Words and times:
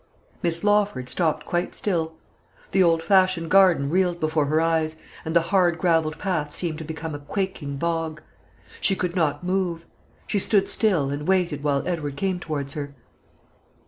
Miss 0.41 0.63
Lawford 0.63 1.09
stopped 1.09 1.45
quite 1.45 1.75
still. 1.75 2.13
The 2.71 2.81
old 2.81 3.03
fashioned 3.03 3.51
garden 3.51 3.87
reeled 3.91 4.19
before 4.19 4.47
her 4.47 4.59
eyes, 4.59 4.97
and 5.23 5.35
the 5.35 5.41
hard 5.53 5.77
gravelled 5.77 6.17
path 6.17 6.55
seemed 6.55 6.79
to 6.79 6.83
become 6.83 7.13
a 7.13 7.19
quaking 7.19 7.77
bog. 7.77 8.19
She 8.79 8.95
could 8.95 9.15
not 9.15 9.43
move; 9.43 9.85
she 10.25 10.39
stood 10.39 10.67
still, 10.67 11.11
and 11.11 11.27
waited 11.27 11.63
while 11.63 11.87
Edward 11.87 12.15
came 12.17 12.39
towards 12.39 12.73
her. 12.73 12.95